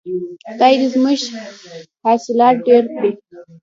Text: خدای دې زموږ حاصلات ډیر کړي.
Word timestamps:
خدای 0.53 0.73
دې 0.79 0.87
زموږ 0.93 1.19
حاصلات 2.03 2.55
ډیر 2.67 2.83
کړي. 2.95 3.11